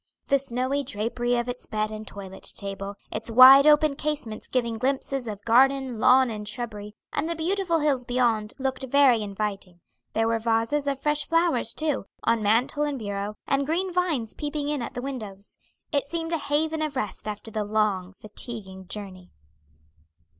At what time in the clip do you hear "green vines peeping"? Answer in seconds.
13.67-14.69